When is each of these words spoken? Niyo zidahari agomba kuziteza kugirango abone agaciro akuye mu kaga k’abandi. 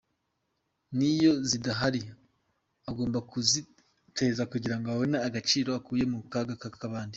Niyo 0.97 1.31
zidahari 1.49 2.01
agomba 2.89 3.19
kuziteza 3.29 4.41
kugirango 4.51 4.87
abone 4.89 5.17
agaciro 5.27 5.69
akuye 5.79 6.03
mu 6.11 6.19
kaga 6.33 6.53
k’abandi. 6.81 7.09